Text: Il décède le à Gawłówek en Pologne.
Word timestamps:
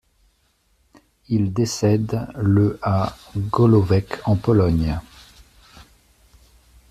Il 1.29 1.53
décède 1.53 2.27
le 2.33 2.79
à 2.81 3.15
Gawłówek 3.37 4.19
en 4.27 4.35
Pologne. 4.35 4.99